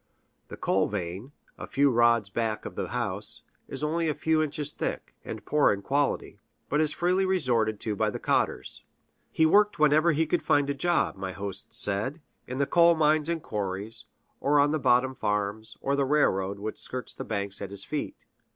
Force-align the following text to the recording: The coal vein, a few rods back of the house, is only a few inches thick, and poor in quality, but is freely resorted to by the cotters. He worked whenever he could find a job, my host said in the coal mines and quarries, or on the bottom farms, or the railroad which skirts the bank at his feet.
The 0.47 0.57
coal 0.57 0.87
vein, 0.87 1.31
a 1.59 1.67
few 1.67 1.91
rods 1.91 2.31
back 2.31 2.65
of 2.65 2.73
the 2.73 2.87
house, 2.87 3.43
is 3.67 3.83
only 3.83 4.09
a 4.09 4.15
few 4.15 4.41
inches 4.41 4.71
thick, 4.71 5.13
and 5.23 5.45
poor 5.45 5.71
in 5.71 5.83
quality, 5.83 6.39
but 6.69 6.81
is 6.81 6.91
freely 6.91 7.23
resorted 7.23 7.79
to 7.81 7.95
by 7.95 8.09
the 8.09 8.17
cotters. 8.17 8.83
He 9.29 9.45
worked 9.45 9.77
whenever 9.77 10.11
he 10.13 10.25
could 10.25 10.41
find 10.41 10.71
a 10.71 10.73
job, 10.73 11.17
my 11.17 11.33
host 11.33 11.71
said 11.71 12.19
in 12.47 12.57
the 12.57 12.65
coal 12.65 12.95
mines 12.95 13.29
and 13.29 13.43
quarries, 13.43 14.05
or 14.39 14.59
on 14.59 14.71
the 14.71 14.79
bottom 14.79 15.13
farms, 15.13 15.77
or 15.81 15.95
the 15.95 16.03
railroad 16.05 16.57
which 16.57 16.79
skirts 16.79 17.13
the 17.13 17.23
bank 17.23 17.53
at 17.61 17.69
his 17.69 17.85
feet. 17.85 18.25